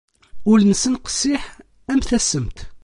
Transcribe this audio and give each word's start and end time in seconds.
Ul-nsen 0.51 0.95
qessiḥ 1.05 1.43
am 1.91 1.99
tassemt. 2.09 2.59